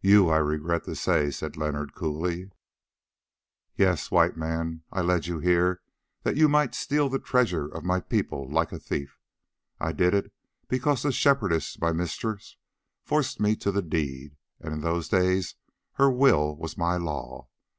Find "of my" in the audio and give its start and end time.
7.68-8.00